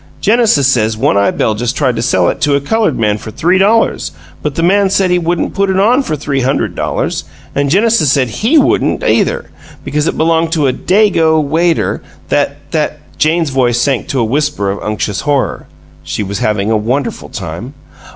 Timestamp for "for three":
3.19-3.59, 6.01-6.41